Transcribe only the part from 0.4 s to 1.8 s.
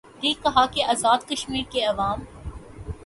کہا کہ آزادکشمیر